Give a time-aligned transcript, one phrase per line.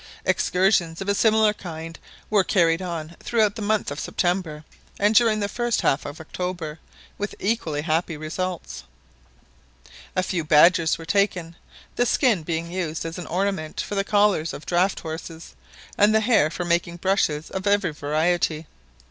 [0.25, 1.99] Excursions of a similar kind
[2.31, 4.65] were carried on throughout the month of September,
[4.99, 6.79] and during the first half of October,
[7.19, 8.83] with equally happy results.
[10.15, 11.55] A few badgers were taken,
[11.97, 15.53] the skin being used as an ornament for the collars of draught horses,
[15.99, 18.65] and the hair for making brushes of every variety.